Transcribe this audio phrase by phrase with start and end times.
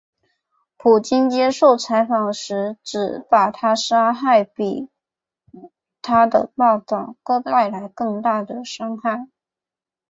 [0.77, 4.89] 普京接受采访时指把她杀害比
[6.01, 9.27] 她的报导带来更大的伤害。